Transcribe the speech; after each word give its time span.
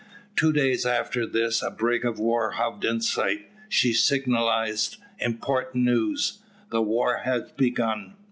Two 0.35 0.51
days 0.51 0.83
after 0.83 1.27
this 1.27 1.61
a 1.61 1.69
brig 1.69 2.03
of 2.05 2.17
war 2.17 2.53
hove 2.53 2.83
in 2.83 3.01
sight. 3.01 3.47
She 3.69 3.93
signalised 3.93 4.97
"Important 5.19 5.83
news", 5.85 6.39
"The 6.71 6.81
war 6.81 7.17
has 7.17 7.51
begun." 7.51 8.15